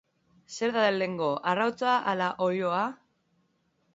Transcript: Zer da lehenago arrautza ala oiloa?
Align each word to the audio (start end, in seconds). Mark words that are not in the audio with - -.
Zer 0.53 0.71
da 0.77 0.85
lehenago 0.93 1.27
arrautza 1.51 1.93
ala 2.13 2.29
oiloa? 2.47 2.83